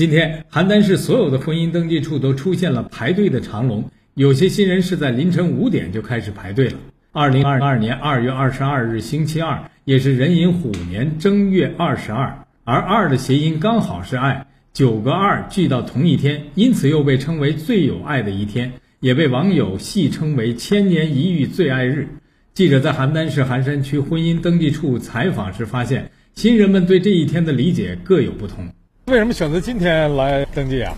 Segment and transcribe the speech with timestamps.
[0.00, 6.78] 今天，邯郸市所有的婚姻登记处都出现了排队的长龙，有些新人是在凌晨五点就开始排队了。
[7.12, 22.08] 二零二二年二月二十二日，星期二，也是壬寅虎年正月二十二，而二的谐音刚好是爱，九个二聚到同一天，因此又被称为最有爱的一天，也被网友戏称为千年一遇最爱日。
[22.54, 28.70] 记者在邯郸市邯山区婚姻登记处采访时发现，新人们对这一天的理解各有不同。
[29.10, 30.94] 为什么选择今天来登记啊？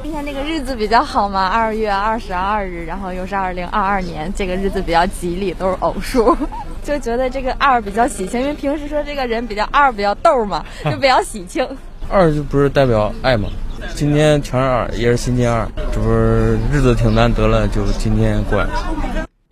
[0.00, 6.36] 今天那个日子比较好嘛，二月二十二日，然后又是二零二二年，这个日子比较吉利，都是偶数，
[6.84, 11.66] 就觉得这个二比较喜庆，因为平时说这个人比较二比较逗嘛， 就比较喜庆。
[12.08, 13.48] 二就不是代表爱嘛？
[13.92, 18.68] 今天全是二，也是星期二，这不是日子挺难得了，就今天过来。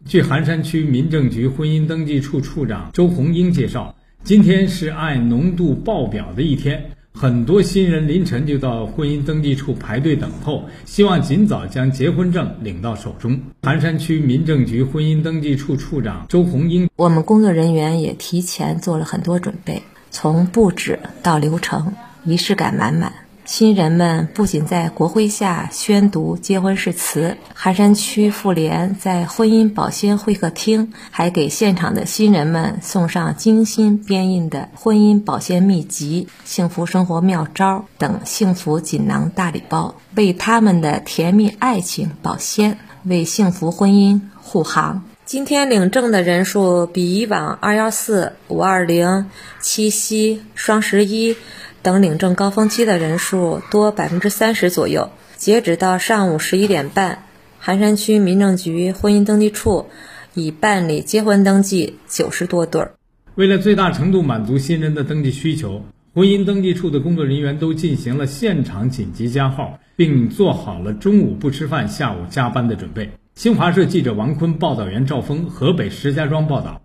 [0.07, 6.93] 据寒山区民政局婚姻登记处处长周红英介绍，今天是爱浓度爆表的一天。
[7.19, 13.41] 很多新人凌晨就到婚姻登记处排队等候，希望尽早将结婚证领到手中。
[13.63, 21.95] 盘山区民政局婚姻登记处处长周红英，我们工作人员也提前做了很多准备，从布置到流程，
[22.27, 23.11] 仪式感满满。
[23.47, 45.05] 新人们不仅在国徽下宣读结婚誓词，寒山区妇联在婚姻保鲜会客厅还给现场的新人们送上精心编印的婚姻保鲜秘籍、幸福生活妙招等幸福锦囊大礼包，为他们的甜蜜爱情保鲜，为幸福婚姻护航。
[45.27, 51.37] 今天领证的人数比以往二幺四、五二零、七夕、双十一。
[51.83, 55.11] 等领证高峰期的人数多百分之三十左右。
[55.37, 57.25] 截止到上午十一点半，
[57.59, 59.89] 寒山区民政局婚姻登记处
[60.35, 62.95] 已办理结婚登记九十多对儿。
[63.35, 65.85] 为了最大程度满足新人的登记需求，
[66.17, 73.11] 婚姻登记处的工作人员都进行了现场紧急加号，并做好了中午不吃饭、下午加班的准备。
[73.35, 76.81] 新华社记者王坤、报道员赵峰，河北石家庄报道。